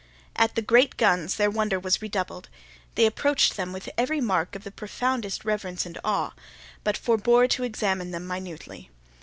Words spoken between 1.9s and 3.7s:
redoubled. They approached